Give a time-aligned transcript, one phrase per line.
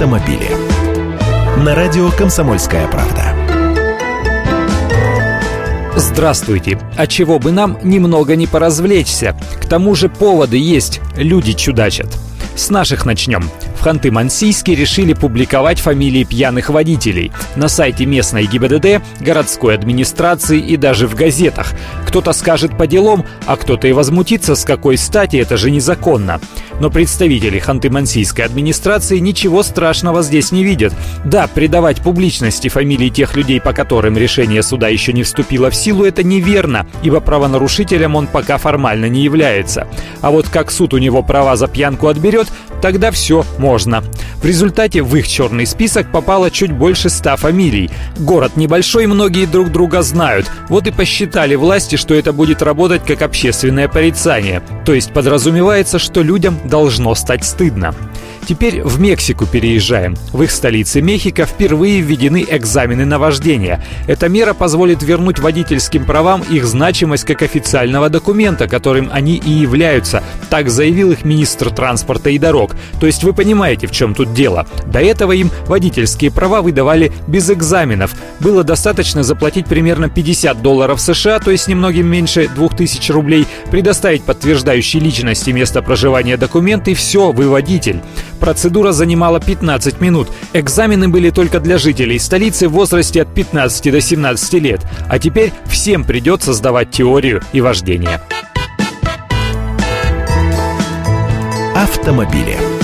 [0.00, 0.48] автомобили.
[1.62, 3.34] На радио «Комсомольская правда».
[5.94, 6.78] Здравствуйте!
[6.96, 9.36] А чего бы нам немного не поразвлечься?
[9.60, 12.08] К тому же поводы есть, люди чудачат.
[12.56, 13.50] С наших начнем.
[13.78, 21.06] В Ханты-Мансийске решили публиковать фамилии пьяных водителей на сайте местной ГИБДД, городской администрации и даже
[21.08, 21.74] в газетах.
[22.10, 26.40] Кто-то скажет по делам, а кто-то и возмутится, с какой стати это же незаконно.
[26.80, 30.92] Но представители Ханты-Мансийской администрации ничего страшного здесь не видят.
[31.24, 36.04] Да, придавать публичности фамилии тех людей, по которым решение суда еще не вступило в силу,
[36.04, 39.86] это неверно, ибо правонарушителем он пока формально не является.
[40.20, 42.48] А вот как суд у него права за пьянку отберет,
[42.82, 44.02] тогда все можно.
[44.40, 47.90] В результате в их черный список попало чуть больше ста фамилий.
[48.18, 50.50] Город небольшой, многие друг друга знают.
[50.70, 54.62] Вот и посчитали власти, что это будет работать как общественное порицание.
[54.86, 57.94] То есть подразумевается, что людям должно стать стыдно.
[58.50, 60.16] Теперь в Мексику переезжаем.
[60.32, 63.80] В их столице Мехико впервые введены экзамены на вождение.
[64.08, 70.24] Эта мера позволит вернуть водительским правам их значимость как официального документа, которым они и являются.
[70.48, 72.74] Так заявил их министр транспорта и дорог.
[72.98, 74.66] То есть вы понимаете, в чем тут дело.
[74.84, 78.16] До этого им водительские права выдавали без экзаменов.
[78.40, 85.00] Было достаточно заплатить примерно 50 долларов США, то есть немногим меньше 2000 рублей, предоставить подтверждающие
[85.00, 88.00] личности место проживания документы и все, вы водитель.
[88.40, 90.28] Процедура занимала 15 минут.
[90.54, 94.80] Экзамены были только для жителей столицы в возрасте от 15 до 17 лет.
[95.08, 98.20] А теперь всем придется сдавать теорию и вождение.
[101.74, 102.79] Автомобили.